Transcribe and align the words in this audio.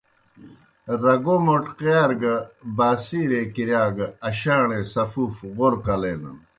رگو 1.03 1.35
موٹقِیار 1.45 2.11
گہ 2.21 2.35
باسیرے 2.77 3.41
کِرِیا 3.53 3.83
گہ 3.95 4.07
اشاݨے 4.27 4.79
سفوف 4.93 5.33
غورہ 5.57 5.79
کلینَن۔ 5.85 6.37